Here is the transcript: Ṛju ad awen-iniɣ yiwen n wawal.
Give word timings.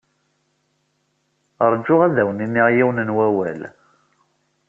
Ṛju 1.71 1.95
ad 2.05 2.15
awen-iniɣ 2.21 2.67
yiwen 2.75 3.03
n 3.07 3.15
wawal. 3.15 3.61